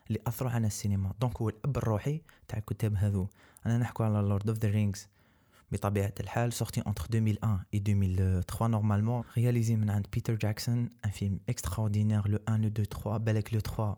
اللي 0.08 0.20
أثروا 0.26 0.50
على 0.50 0.66
السينما. 0.66 1.12
donc 1.20 1.36
هو 1.36 1.48
الأب 1.48 1.76
الروحي 1.76 2.20
تاع 2.48 2.58
الكتاب 2.58 2.96
هذو. 2.96 3.28
أنا 3.66 3.78
نحكو 3.78 4.02
على 4.02 4.18
Lord 4.28 4.48
of 4.48 4.58
the 4.58 4.68
Rings 4.68 5.08
بطبيعه 5.72 6.14
الحال 6.20 6.52
sorti 6.52 6.80
entre 6.86 7.04
2001 7.14 7.58
et 7.76 7.80
2003 7.88 8.66
normalement 8.66 9.24
réalisé 9.36 9.76
من 9.76 9.90
عند 9.90 10.06
بيتر 10.12 10.34
جاكسون 10.34 10.90
un 11.04 11.10
film 11.10 11.40
extraordinaire 11.48 12.28
le 12.28 12.38
1 12.48 12.60
le 12.60 12.68
2 12.68 12.84
3 12.84 13.16
بالك 13.16 13.54
le 13.54 13.60
3 13.60 13.96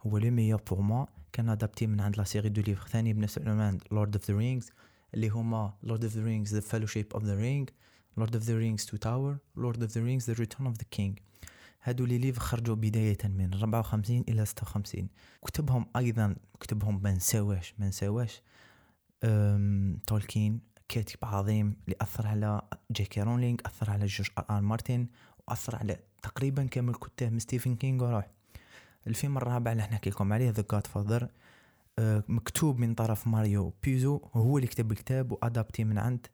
هو 0.00 0.18
le 0.18 0.30
meilleur 0.30 0.60
pour 0.70 0.80
moi 0.80 1.06
كان 1.32 1.48
adapté 1.48 1.86
من 1.86 2.00
عند 2.00 2.16
la 2.16 2.24
série 2.24 2.48
de 2.48 2.62
livres 2.62 2.88
ثاني 2.88 3.12
بنفس 3.12 3.38
العنوان 3.38 3.78
Lord 3.92 4.16
of 4.16 4.30
the 4.30 4.36
Rings 4.36 4.70
اللي 5.14 5.28
هما 5.28 5.74
Lord 5.82 6.04
of 6.04 6.12
the 6.12 6.24
Rings 6.24 6.54
The 6.54 6.60
Fellowship 6.60 7.14
of 7.14 7.24
the 7.24 7.34
Ring 7.34 7.70
Lord 8.16 8.36
of 8.36 8.44
the 8.44 8.58
Rings 8.58 8.86
Two 8.86 8.96
Towers 8.96 9.38
Lord 9.56 9.82
of 9.82 9.92
the 9.92 10.04
Rings 10.04 10.30
The 10.30 10.36
Return 10.38 10.66
of 10.66 10.76
the 10.76 10.84
King 10.90 11.18
هادو 11.82 12.04
لي 12.04 12.18
ليف 12.18 12.38
خرجوا 12.38 12.74
بداية 12.74 13.18
من 13.24 13.54
54 13.54 14.24
إلى 14.28 14.46
56 14.46 15.08
كتبهم 15.46 15.86
أيضا 15.96 16.36
كتبهم 16.60 17.02
ما 17.02 17.12
نساواش 17.12 17.74
ما 17.78 17.88
نساواش 17.88 18.42
تولكين 20.06 20.60
كاتب 20.88 21.18
عظيم 21.22 21.76
اللي 21.84 21.96
أثر 22.00 22.26
على 22.26 22.62
جيكي 22.92 23.22
رولينج 23.22 23.60
أثر 23.66 23.90
على 23.90 24.06
جورج 24.06 24.30
آر 24.38 24.44
آر 24.50 24.60
مارتن 24.60 25.06
وأثر 25.48 25.76
على 25.76 25.96
تقريبا 26.22 26.64
كامل 26.64 26.94
كتاب 26.94 27.32
من 27.32 27.38
ستيفن 27.38 27.76
كينغ 27.76 28.04
وروح 28.04 28.28
الفيلم 29.06 29.36
الرابع 29.36 29.72
اللي 29.72 29.82
نحكي 29.82 30.10
لكم 30.10 30.32
عليه 30.32 30.50
The 30.50 30.64
Godfather 30.72 31.28
مكتوب 32.28 32.78
من 32.78 32.94
طرف 32.94 33.26
ماريو 33.26 33.72
بيزو 33.82 34.20
هو 34.34 34.56
اللي 34.58 34.68
كتب 34.68 34.92
الكتاب 34.92 35.32
و 35.32 35.39
adapté 35.39 35.84
من 35.84 35.98
عند 35.98 36.26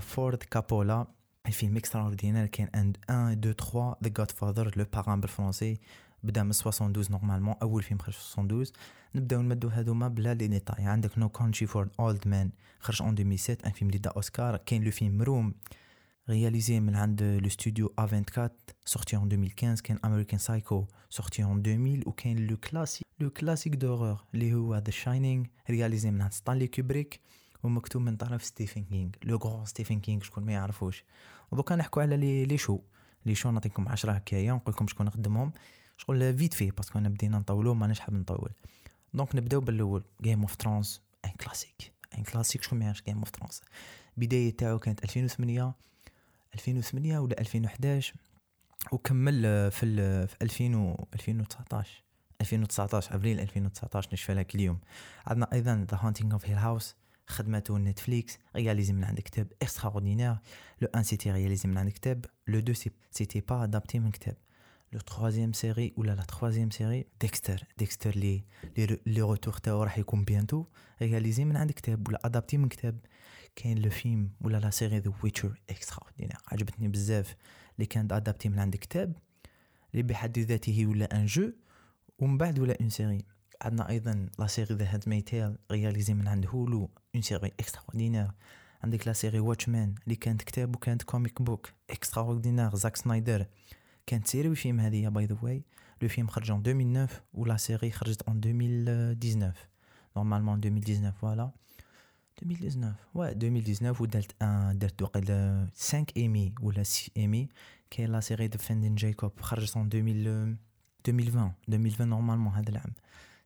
فورد 0.00 0.38
كابولا. 0.38 1.06
الفيلم 1.46 1.76
extraordinaire 1.76 2.46
كاين 2.46 2.68
عند 2.74 2.96
1 3.10 3.46
2 3.46 3.54
3 3.54 3.96
The 4.04 4.08
Godfather 4.08 4.72
Le 4.76 4.84
Parrain 4.92 5.20
بالفرونسي 5.20 5.80
بدأ 6.24 6.42
من 6.42 6.50
72 6.50 7.06
normalement 7.10 7.54
أول 7.62 7.82
فيلم 7.82 7.98
خرج 7.98 8.14
في 8.14 8.32
72 8.32 8.66
نبدأو 9.14 9.42
نمدو 9.42 9.68
هذوما 9.68 10.08
بلا 10.08 10.34
les 10.34 10.46
détails 10.46 10.84
عندك 10.84 11.18
No 11.18 11.28
Country 11.28 11.66
for 11.66 11.88
Old 12.00 12.28
Men 12.28 12.50
خرج 12.80 13.02
en 13.02 13.10
2007 13.18 13.58
un 13.66 13.72
film 13.72 13.88
اللي 13.88 13.98
دا 13.98 14.10
أوسكار. 14.10 14.56
كاين 14.56 14.84
le 14.84 14.90
film 14.90 15.22
Room 15.22 15.54
réalisé 16.30 16.70
من 16.70 16.96
عند 16.96 17.22
le 17.22 17.48
studio 17.48 17.94
A24 18.00 18.48
sorti 18.90 19.12
en 19.12 19.26
2015 19.26 19.80
كان 19.82 19.98
American 19.98 20.38
Psycho 20.38 20.86
sorti 21.16 21.38
en 21.38 21.66
2000 21.66 22.08
وكاين 22.08 22.46
le 22.46 22.56
classique 22.56 23.06
le 23.20 23.30
classique 23.30 23.74
d'horreur 23.74 24.24
اللي 24.34 24.54
هو 24.54 24.76
The 24.76 24.90
Shining 24.90 25.46
réalisé 25.70 26.10
من 26.10 26.22
عند 26.22 26.32
ستانلي 26.32 26.66
كوبريك 26.66 27.20
ومكتوب 27.62 28.02
من 28.02 28.16
طرف 28.16 28.44
ستيفن 28.44 28.84
كينغ 28.84 29.10
le 29.24 29.36
grand 29.36 29.64
ستيفن 29.64 30.00
كينغ 30.00 30.22
شكون 30.22 30.44
ما 30.44 30.52
يعرفوش. 30.52 31.04
ودوكا 31.50 31.76
نحكو 31.76 32.00
على 32.00 32.44
les 32.46 32.58
shows. 32.58 32.78
les 33.26 33.34
shows 33.34 33.50
نعطيكم 33.50 33.88
10 33.88 34.12
هكايا. 34.12 34.52
نقول 34.52 34.90
شكون 34.90 35.10
خدمهم 35.10 35.52
شغل 35.96 36.38
vite 36.38 36.54
fait 36.54 36.70
parce 36.70 36.88
que 36.88 36.98
انا 36.98 37.08
بدينا 37.08 37.38
نطولو 37.38 37.74
مانيش 37.74 38.00
حاب 38.00 38.14
نطول. 38.14 38.50
donc 39.14 39.36
نبداو 39.36 39.60
بالأول 39.60 40.04
Game 40.22 40.40
of 40.40 40.56
Thrones 40.56 41.00
un 41.24 41.30
classique 41.30 41.92
un 42.18 42.22
classique 42.22 42.62
شكون 42.62 42.78
ما 42.78 42.84
يعرفش 42.84 43.02
Game 43.02 43.18
of 43.18 43.30
Thrones 43.30 43.62
البدايه 44.18 44.56
تاعو 44.56 44.78
كانت 44.78 45.04
2008 45.04 45.74
2008 46.54 47.18
ولا 47.18 47.40
2011 47.40 48.14
وكمل 48.92 49.42
في 49.70 49.86
ال 49.86 50.28
في 50.28 50.36
2000 50.42 50.96
2019 51.14 52.02
2019 52.40 53.14
أبريل 53.14 53.40
2019 53.40 54.08
نشفى 54.12 54.34
لك 54.34 54.54
اليوم. 54.54 54.78
عندنا 55.26 55.52
أيضا 55.52 55.86
ذا 55.90 55.98
هانتينغ 56.00 56.32
اوف 56.32 56.46
هيل 56.46 56.58
هاوس 56.58 56.96
خدمته 57.26 57.78
نتفليكس 57.78 58.38
رياليزي 58.56 58.92
من 58.92 59.04
عند 59.04 59.20
كتاب 59.20 59.52
اكستراوردينير 59.62 60.36
لو 60.80 60.88
ان 60.94 61.02
سيتي 61.02 61.30
رياليزي 61.32 61.68
من 61.68 61.78
عند 61.78 61.90
كتاب. 61.90 62.24
لو 62.46 62.60
دو 62.60 62.72
سيتي 63.10 63.40
با 63.40 63.64
ادابتي 63.64 63.98
من 63.98 64.10
كتاب. 64.10 64.36
لو 64.94 65.00
تخوازيام 65.00 65.52
سيري 65.52 65.94
ولا 65.96 66.12
لا 66.12 66.22
تخوازيام 66.22 66.70
سيري 66.70 67.06
ديكستر 67.20 67.64
ديكستر 67.78 68.16
لي 68.16 68.44
لي 69.06 69.20
روتور 69.20 69.52
تاعو 69.54 69.82
راح 69.82 69.98
يكون 69.98 70.24
بيانتو 70.24 70.64
رياليزي 71.02 71.44
من 71.44 71.56
عند 71.56 71.70
كتاب 71.70 72.08
ولا 72.08 72.20
ادابتي 72.24 72.56
من 72.56 72.68
كتاب 72.68 72.98
كاين 73.56 73.78
le 73.78 73.90
film 73.90 74.30
ولا 74.40 74.56
la 74.56 74.70
série 74.70 74.98
The 74.98 75.12
Witcher 75.24 75.60
extra 75.70 76.06
عجبتني 76.48 76.88
بزاف 76.88 77.36
اللي 77.76 77.86
كانت 77.86 78.12
adaptée 78.12 78.48
من 78.48 78.58
عند 78.58 78.76
كتاب 78.76 79.12
اللي 79.90 80.02
بحد 80.02 80.38
ذاته 80.38 80.86
ولا 80.86 81.16
un 81.16 81.26
jeu 81.26 81.52
ومن 82.18 82.38
بعد 82.38 82.58
ولا 82.58 82.76
une 82.80 82.90
série 82.90 83.24
عندنا 83.62 83.88
أيضا 83.88 84.28
la 84.38 84.46
série 84.46 84.74
The 84.74 84.94
Handmaid's 84.94 85.08
Tale 85.08 85.56
réalisée 85.72 86.14
من 86.14 86.28
عند 86.28 86.46
Hulu 86.46 86.90
une 87.14 87.22
série 87.22 87.52
extra 87.60 88.34
عندك 88.84 89.06
la 89.06 89.12
série 89.12 89.40
Watchmen 89.40 89.94
اللي 90.04 90.16
كانت 90.16 90.42
كتاب 90.42 90.76
وكانت 90.76 91.02
comic 91.02 91.42
book 91.42 91.68
extra 91.90 92.70
زاك 92.74 92.96
سنايدر 92.96 93.46
كانت 94.06 94.26
série 94.26 94.48
و 94.48 94.54
film 94.54 94.80
هذه 94.80 95.08
by 95.08 95.26
the 95.26 95.36
way. 95.42 95.64
le 96.02 96.08
film 96.08 96.26
خرج 96.26 96.50
en 96.50 96.58
2009 96.66 97.08
ولا 97.34 97.56
série 97.56 97.90
خرجت 97.90 98.22
en 98.28 98.40
2019 98.44 99.54
normalement 100.16 100.58
2019 100.58 101.12
voilà 101.12 101.50
2019 102.42 102.94
ouais 103.14 103.20
2019 103.20 104.02
ودرت 104.02 104.42
en 104.42 104.78
درت 104.78 105.02
وقيل 105.02 105.26
5 105.26 106.04
ايمي 106.16 106.54
ولا 106.60 106.82
6 106.82 107.10
ايمي 107.16 107.48
كاين 107.90 108.12
la 108.12 108.20
série 108.20 108.48
Defending 108.48 108.94
Jacob 108.94 109.40
خرجت 109.40 109.76
en 109.76 109.88
2000 109.94 110.56
2020 111.08 111.52
2020 111.68 112.10
normalement 112.10 112.52
هذا 112.52 112.70
العام. 112.70 112.92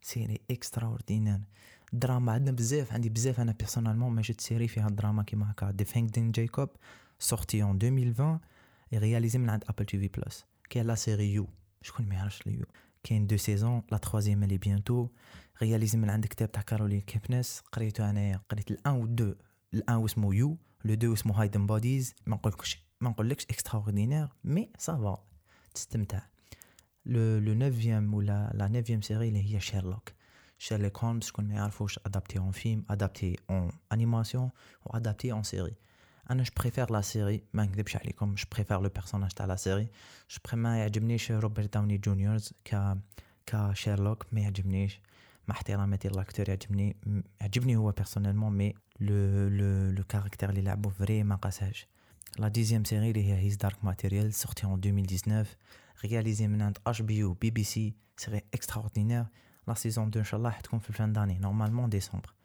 série 0.02 0.40
extraordinaire 0.50 1.40
دراما 1.92 2.32
عندنا 2.32 2.56
بزاف 2.56 2.92
عندي 2.92 3.08
بزاف 3.08 3.40
أنا 3.40 3.52
personnellement 3.52 4.12
ما 4.12 4.22
جات 4.22 4.40
série 4.40 4.68
فيها 4.68 4.88
دراما 4.88 5.22
كيما 5.22 5.50
هكا. 5.50 5.70
Defending 5.70 6.32
Jacob 6.32 6.68
sortie 7.18 7.62
en 7.62 7.78
2020 7.82 8.40
réalisée 8.94 9.38
من 9.38 9.50
عند 9.50 9.64
Apple 9.68 9.84
TV 9.84 10.08
Plus 10.08 10.44
كاين 10.70 10.86
la 10.86 10.94
série 10.94 11.34
You 11.34 11.48
شكون 11.82 12.08
ما 12.08 12.14
يعرفش 12.14 12.46
You 12.46 12.64
كاين 13.02 13.26
deux 13.26 13.36
saisons 13.36 13.82
la 13.92 13.98
troisième 13.98 14.42
اللي 14.42 14.58
bientôt 14.58 15.08
réalisée 15.62 15.98
من 15.98 16.10
عند 16.10 16.26
كتاب 16.26 16.52
تاع 16.52 16.62
كارولين 16.62 17.00
كيبنس 17.00 17.62
قريته 17.72 18.10
انايا 18.10 18.40
قريت 18.48 18.70
ال 18.70 18.78
un 18.78 18.94
و 18.94 19.06
deux 19.06 19.34
ال 19.74 19.84
un 19.84 20.04
اسمه 20.04 20.34
You 20.34 20.56
le 20.84 20.94
deux 20.94 21.12
اسمه 21.12 21.40
Hidden 21.40 21.66
Bodies 21.66 22.14
ما 22.26 22.36
نقولكش 22.36 22.82
ما 23.00 23.10
نقولكش 23.10 23.44
extraordinaire 23.44 23.80
mais 23.80 24.28
ça 24.44 24.70
va 24.78 25.24
تستمتع 25.74 26.20
le 27.06 27.38
le 27.38 27.54
neuvième 27.54 28.14
ولا 28.14 28.50
la 28.54 28.68
neuvième 28.68 29.02
série 29.02 29.28
اللي 29.28 29.54
هي 29.54 29.60
Sherlock 29.60 30.12
Sherlock 30.58 31.04
Holmes 31.04 31.24
شكون 31.24 31.48
ما 31.48 31.54
يعرفوش 31.54 31.98
adapté 32.06 32.38
en 32.38 32.50
film 32.50 32.84
adapté 32.90 33.36
en 33.50 33.72
animation 33.92 34.50
و 34.86 34.96
adapté 34.96 35.32
en 35.32 35.42
série 35.42 35.74
أنا 36.30 36.42
je 36.42 36.50
préfère 36.60 36.92
la 36.92 37.00
série 37.00 37.42
ما 37.52 37.64
نكذبش 37.64 37.96
عليكم 37.96 38.34
je 38.34 38.44
préfère 38.52 38.80
le 38.80 38.88
personnage 38.88 39.30
تاع 39.30 39.46
la 39.46 39.56
série 39.56 39.88
je 40.30 40.38
pré- 40.44 40.56
ما 40.56 40.78
يعجبنيش 40.78 41.30
روبرت 41.32 41.74
داوني 41.74 41.98
جونيور 41.98 42.52
ك 42.64 42.96
كشيرلوك 43.46 44.26
ما 44.32 44.40
يعجبنيش. 44.40 45.00
مع 45.48 45.54
احتراماتي 45.54 46.08
l'acteur 46.08 46.48
يعجبني 46.48 46.96
يعجبني 47.40 47.76
هو 47.76 47.90
personnellement 47.90 48.52
mais 48.52 48.74
le 49.00 49.48
le 49.48 49.90
le 49.90 50.04
caractère 50.04 50.50
اللي 50.50 50.60
لعبو 50.60 50.88
vrai 50.88 51.22
ما 51.22 51.34
قاسهاش. 51.34 51.86
la 52.38 52.48
dixième 52.48 52.84
série 52.84 53.10
اللي 53.10 53.24
هي 53.24 53.38
His 53.38 53.56
Dark 53.56 53.84
Materials 53.84 54.34
sortie 54.34 54.66
en 54.66 54.80
2019 54.84 55.56
رياليزي 56.04 56.48
من 56.48 56.62
عند 56.62 56.78
اش 56.86 57.02
بي 57.02 57.16
يو 57.16 57.34
بي 57.34 57.50
بي 57.50 57.64
سي 57.64 57.94
سيري 58.16 58.42
اكسترا 58.54 58.76
اوردينير 58.76 59.24
لا 59.68 59.74
سيزون 59.74 60.08
2 60.08 60.18
إن 60.18 60.30
شاء 60.30 60.38
الله 60.38 60.50
حتكون 60.50 60.78
في 60.78 60.90
ال 60.90 60.96
fin 60.96 61.12
d'année 61.12 61.38
normalement 61.38 61.90
ديسمبر 61.90 62.28
أه 62.30 62.37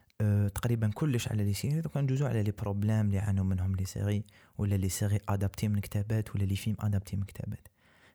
تقريبا 0.56 0.92
كلش 0.94 1.28
على 1.28 1.44
les 1.44 1.54
séries 1.54 1.82
donc 1.82 2.02
ندوزو 2.02 2.26
على 2.26 2.44
les 2.44 2.52
problèmes 2.52 3.06
اللي 3.06 3.20
عانوا 3.20 3.46
منهم 3.46 3.76
les 3.76 3.86
séries 3.86 4.24
ولا 4.58 4.76
les 4.76 4.90
séries 4.90 5.20
adaptées 5.30 5.68
من 5.68 5.80
كتابات 5.80 6.36
ولا 6.36 6.44
les 6.44 6.56
films 6.56 6.78
adaptés 6.80 7.16
من 7.16 7.24
كتابات. 7.24 7.68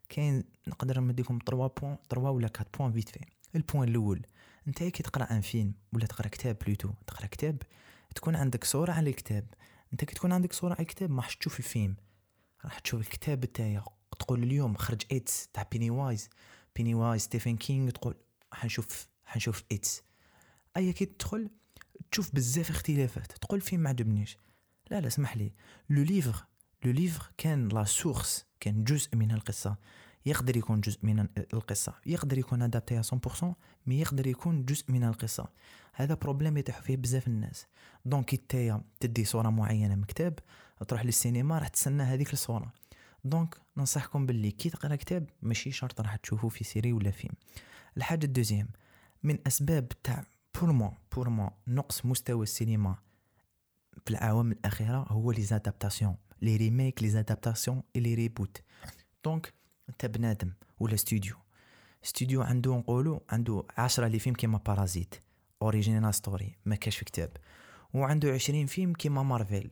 كاين 0.09 0.45
نقدر 0.69 1.01
نمديكم 1.01 1.39
3 1.47 1.67
points 1.81 1.97
3 2.11 2.31
ولا 2.31 2.47
4 2.47 2.67
points 2.79 2.93
vite 2.93 3.09
fait 3.09 3.21
ال 3.55 3.61
point 3.61 3.89
الأول 3.89 4.23
أنت 4.69 4.83
كي 4.83 5.03
تقرأ 5.03 5.25
un 5.25 5.41
film 5.41 5.73
ولا 5.93 6.07
تقرأ 6.07 6.29
كتاب 6.29 6.57
plutôt 6.67 6.91
تقرأ 7.07 7.27
كتاب 7.27 7.63
تكون 8.15 8.37
عندك 8.37 8.65
صورة 8.65 8.93
على 8.93 9.11
الكتاب. 9.11 9.47
أنت 9.93 10.05
كي 10.05 10.15
تكون 10.15 10.33
عندك 10.33 10.53
صورة 10.53 10.73
على 10.73 10.83
الكتاب 10.83 11.11
ما 11.11 11.17
راح 11.17 11.35
تشوف 11.35 11.59
الفيلم. 11.59 11.97
راح 12.65 12.79
تشوف 12.79 13.01
الكتاب 13.01 13.45
تاعي 13.45 13.81
تقول 14.19 14.43
اليوم 14.43 14.75
خرج 14.75 15.03
It 15.13 15.49
تاع 15.53 15.67
Pennywise 15.73 16.29
Pennywise 16.77 17.23
ستيفن 17.23 17.57
كينغ 17.57 17.91
تقول 17.91 18.15
حنشوف 18.53 19.09
حنشوف 19.25 19.65
It 19.73 20.03
أي 20.77 20.93
كي 20.93 21.05
تدخل 21.05 21.51
تشوف 22.11 22.35
بزاف 22.35 22.71
اختلافات. 22.71 23.33
تقول 23.33 23.61
فيلم 23.61 23.83
ما 23.83 23.89
عجبنيش. 23.89 24.37
لا 24.91 25.01
لا 25.01 25.07
اسمح 25.07 25.37
لي. 25.37 25.53
le 25.91 26.03
livre 26.03 26.45
le 26.85 26.91
livre 26.93 27.31
كان 27.39 27.69
la 27.69 27.85
source 27.85 28.47
كان 28.61 28.85
جزء 28.85 29.17
من 29.17 29.31
القصة. 29.31 29.77
يقدر 30.27 30.57
يكون 30.57 30.81
جزء 30.81 30.99
من 31.03 31.29
القصة. 31.53 31.95
يقدر 32.07 32.39
يكون 32.39 32.63
adapté 32.63 33.03
100% 33.03 33.55
mais 33.87 34.01
يقدر 34.01 34.27
يكون 34.27 34.65
جزء 34.65 34.93
من 34.93 35.05
القصة. 35.05 35.49
هذا 35.95 36.15
problème 36.15 36.57
يطيحوا 36.57 36.83
فيه 36.83 36.97
بزاف 36.97 37.29
الناس. 37.29 37.67
donc 38.05 38.35
نتايا 38.35 38.83
تدي 39.01 39.25
صورة 39.25 39.51
معينة 39.51 39.95
من 39.95 40.05
كتاب 40.05 40.39
تروح 40.89 41.05
للسينما 41.05 41.59
راح 41.59 41.69
تستنى 41.69 42.03
هذيك 42.03 42.33
الصورة. 42.33 42.73
donc 43.25 43.57
ننصحكم 43.77 44.27
باللي 44.27 44.51
كي 44.51 44.71
تقرأ 44.71 44.97
كتاب 44.97 45.31
ماشي 45.43 45.71
شرط 45.71 46.01
راح 46.01 46.17
تشوفه 46.17 46.49
في 46.49 46.65
série 46.65 46.93
ولا 46.93 47.11
فيلم. 47.11 47.35
الحاجة 47.97 48.25
ال 48.27 48.31
deuxième. 48.31 48.69
من 49.23 49.39
أسباب 49.47 49.89
تاع 50.03 50.25
pour 50.55 50.73
moi 50.73 50.93
pour 51.15 51.29
moi 51.29 51.51
نقص 51.67 52.07
مستوى 52.07 52.43
السينما 52.43 52.97
في 54.05 54.11
العوام 54.11 54.53
الأخيرة 54.53 55.07
هو 55.09 55.33
les 55.33 55.43
adaptations 55.43 56.17
les 56.43 56.57
remakes 56.57 57.03
les 57.03 57.09
adaptations 57.09 57.83
et 57.97 58.01
les 58.01 58.15
reboots 58.15 58.63
donc 59.25 59.55
أنت 59.89 60.07
بنادم 60.07 60.53
ولا 60.81 60.97
studio 60.97 61.37
studio 62.03 62.43
عنده 62.43 62.77
نقولوا 62.77 63.21
عنده 63.31 63.65
عشرة 63.79 64.07
les 64.07 64.19
films 64.19 64.37
كيما 64.37 64.59
Parasite 64.59 65.15
original 65.63 66.15
story 66.15 66.57
ما 66.65 66.77
كاش 66.77 66.97
في 66.97 67.05
كتاب. 67.05 67.37
وعنده 67.95 68.33
عشرين 68.33 68.67
فيلم 68.67 68.93
كيما 68.93 69.23
مارفل 69.23 69.71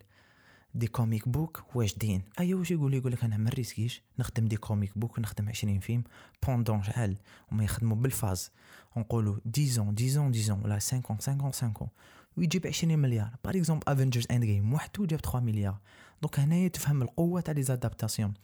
des 0.74 0.86
comic 0.86 1.28
books 1.28 1.62
واجدين 1.74 2.22
أيوا 2.40 2.58
واش 2.58 2.70
يقول 2.70 2.94
يقول 2.94 3.12
لك 3.12 3.24
أنا 3.24 3.36
ما 3.36 3.50
نريسكيش 3.50 4.02
نخدم 4.18 4.44
des 4.44 4.56
comic 4.56 4.98
books 4.98 5.18
نخدم 5.18 5.48
20 5.48 5.80
فيلم 5.80 6.04
pendant 6.46 6.82
شحال؟ 6.82 7.16
هما 7.52 7.64
يخدموا 7.64 7.96
بالفاز. 7.96 8.50
نقولوا 8.96 9.36
10 9.56 9.94
10 9.98 10.28
10 10.28 10.64
ولا 10.64 10.74
50 10.74 11.02
50 11.02 11.40
50 11.40 11.88
ويجيب 12.36 12.66
20 12.66 12.98
مليار. 12.98 13.36
par 13.44 13.56
exemple 13.56 13.82
Avengers 13.88 14.26
Endgame 14.30 14.74
وحده 14.74 15.06
جاب 15.06 15.20
3 15.20 15.40
مليار. 15.40 15.78
donc 16.22 16.40
هنايا 16.40 16.68
تفهم 16.68 17.02
القوة 17.02 17.40
تاع 17.40 17.54
les 17.54 17.62
adaptations 17.62 18.34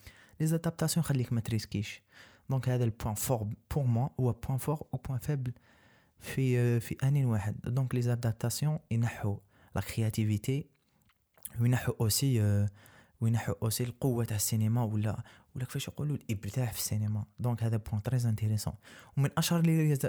les 0.40 0.46
adaptations 0.46 1.04
خليك 1.04 1.32
ما 1.32 1.40
تريسكيش. 1.40 2.02
donc 2.50 2.68
هذا 2.68 2.84
ال 2.84 2.89
point 2.89 3.14
fort 3.14 3.48
pour 3.74 3.84
moi 3.84 4.08
هو 4.20 4.32
point 4.32 4.58
fort 4.58 4.82
و 4.92 4.96
point 4.96 5.18
faible 5.18 5.52
في 6.20 6.80
في 6.80 6.96
آنٍ 7.02 7.24
واحد. 7.24 7.56
donc 7.64 7.94
les 7.94 8.02
adaptations 8.02 8.78
ينحو 8.90 9.38
la 9.76 9.80
créativité 9.80 10.66
وينحو 11.60 11.92
aussi 12.00 12.66
وينحو 13.20 13.52
aussi 13.62 13.84
القوة 13.84 14.24
تاع 14.24 14.36
السينما 14.36 14.84
ولا 14.84 15.22
ولا 15.56 15.64
كيفاش 15.64 15.88
يقولوا 15.88 16.16
الإبداع 16.16 16.66
في 16.66 16.78
السينما. 16.78 17.24
donc 17.38 17.62
هذا 17.62 17.76
point 17.76 18.02
très 18.02 18.16
intéressant 18.16 18.74
ومن 19.16 19.30
أشهر 19.38 19.60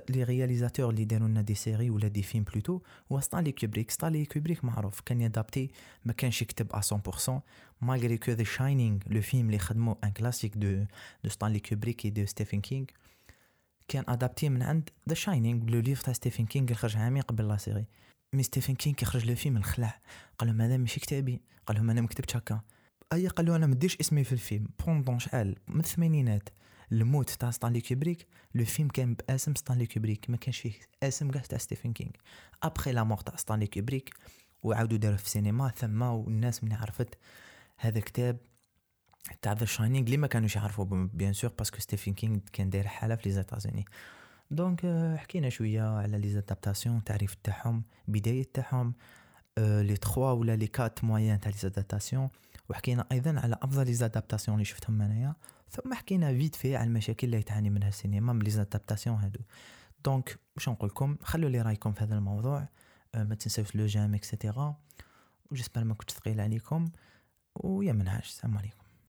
les 0.10 0.24
réalisateurs 0.24 0.90
اللي 0.90 1.06
داروا 1.06 1.28
لنا 1.28 1.42
des 1.42 1.56
séries 1.56 1.90
ولا 1.90 2.08
des 2.08 2.24
films 2.24 2.44
plutôt 2.44 2.80
هو 3.12 3.20
ستانلي 3.20 3.52
كوبريك 3.52 3.92
ستانلي 3.92 4.26
كوبريك 4.26 4.66
معروف 4.66 5.02
كان 5.02 5.22
يـ 5.22 5.28
adapter 5.28 5.72
ما 6.06 6.14
كانش 6.14 6.42
يكتب 6.42 6.68
100% 6.76 7.32
malgré 7.82 8.18
que 8.18 8.32
The 8.32 8.44
Shining 8.44 9.00
le 9.08 9.22
film 9.22 9.46
اللي 9.46 9.60
خدمو 9.60 9.98
un 10.04 10.12
classique 10.12 10.58
de 10.58 10.86
de 11.24 11.30
ستانلي 11.30 11.60
كوبريك 11.60 12.06
et 12.06 12.12
de 12.12 12.26
ستيفن 12.26 12.62
كينغ 12.62 12.86
كان 13.88 14.04
adapté 14.08 14.50
من 14.50 14.64
عند 14.64 14.90
The 15.10 15.16
Shining 15.16 15.70
le 15.70 15.80
livre 15.80 16.02
تاع 16.02 16.14
ستيفن 16.14 16.46
كينغ 16.46 16.66
اللي 16.66 16.76
خرج 16.76 16.98
عامين 16.98 17.22
قبل 17.22 17.48
la 17.48 17.58
série 17.58 17.86
mais 18.34 18.44
ستيفن 18.44 18.76
كينغ 18.76 18.96
كيخرج 18.96 19.26
le 19.26 19.36
film 19.36 19.58
الخلع 19.58 20.00
قال 20.38 20.50
لهم 20.50 20.62
هذا 20.62 20.78
ماشي 20.78 21.00
كتابي. 21.00 21.42
قال 21.68 21.78
لهم 21.78 21.90
أنا 21.90 22.02
ما 22.02 22.08
كتبتش 22.08 22.36
هكا. 22.36 22.62
أي 23.14 23.28
قال 23.28 23.46
له 23.46 23.56
أنا 23.56 23.68
ما 23.68 23.76
نديرش 23.76 23.98
اسمي 24.02 24.24
في 24.24 24.32
ال 24.34 24.39
film. 24.39 24.68
pendant 24.86 25.20
شحال؟ 25.20 25.56
من 25.68 25.80
الثمانينات. 25.80 26.50
الموت 26.92 27.30
تاع 27.30 27.52
ستانلي 27.52 27.82
كوبريك 27.82 28.28
le 28.56 28.66
film 28.66 28.88
كان 28.88 29.14
باسم 29.14 29.56
ستانلي 29.56 29.86
كوبريك 29.86 30.30
ما 30.30 30.38
كانش 30.38 30.60
فيه 30.60 30.74
اسم 31.04 31.32
كاع 31.32 31.42
تاع 31.42 31.58
ستيفن 31.58 31.94
كينغ 31.94 32.12
après 32.64 32.92
la 32.92 33.04
mort 33.04 33.18
تاع 33.18 33.36
ستانلي 33.36 33.68
كوبريك 33.68 34.14
وعاودوا 34.64 34.98
داروا 34.98 35.18
في 35.18 35.26
السينما. 35.26 35.70
ثم 35.70 36.02
والناس 36.02 36.64
من 36.64 36.74
عرفت 36.74 37.18
هذا 37.78 38.00
كتاب 38.00 38.38
تاع 39.42 39.54
The 39.54 39.66
Shining 39.66 40.06
اللي 40.06 40.18
ما 40.18 40.28
كانوش 40.28 40.56
يعرفوا 40.56 40.86
bien 41.14 41.34
sûr 41.34 41.52
parce 41.58 41.71
que 41.71 41.80
ستيفن 41.80 42.14
كينغ 42.14 42.40
كان 42.54 42.70
داير 42.70 42.88
حالة 42.88 43.16
في 43.16 43.30
les 43.30 43.36
États-Unis 43.36 43.86
donc 44.54 44.86
حكينا 45.18 45.50
شوية 45.50 45.82
على 45.82 46.18
les 46.18 46.30
adaptations 46.30 46.98
التعريف 46.98 47.36
تاعهم 47.44 47.84
بداية 48.08 48.48
تاعهم 48.54 48.94
les 49.58 49.98
trois 49.98 50.32
ولا 50.32 50.56
les 50.56 50.68
quatre 50.68 51.04
moyens 51.04 51.40
تاع 51.40 51.52
les 51.52 51.58
adaptations 51.58 52.30
وحكينا 52.70 53.06
أيضا 53.12 53.40
على 53.40 53.58
أفضل 53.62 53.86
les 53.86 53.94
adaptations 53.94 54.56
اللي 54.56 54.66
شفتهم 54.66 55.02
انايا 55.02 55.36
ثم 55.70 55.94
حكينا 55.94 56.34
vite 56.34 56.56
fait 56.56 56.76
على 56.76 56.88
المشاكل 56.88 57.28
اللي 57.28 57.44
تعاني 57.44 57.70
منها 57.70 57.88
السينما 57.88 58.34
من 58.34 58.42
les 58.42 58.50
adaptations 58.50 59.18
هادو. 59.18 59.40
donc 60.06 60.40
واش 60.56 60.70
نقول 60.70 60.90
لكم؟ 60.90 61.18
خلوا 61.24 61.50
لي 61.50 61.62
رأيكم 61.62 61.94
في 61.94 62.04
هذا 62.04 62.16
الموضوع 62.16 62.68
ما 63.16 63.36
تنساوش 63.36 63.76
le 63.76 63.86
j'aime 63.86 64.14
et 64.14 64.29
cetera 64.29 64.76
و 65.52 65.55
j'espère 65.55 65.84
ما 65.84 65.94
كنت 65.94 66.12
ثقيل 66.12 66.42
عليكم 66.42 66.92
ويا 67.56 67.94
منهاج. 67.94 68.22
السلام 68.24 68.58
عليكم. 68.58 68.83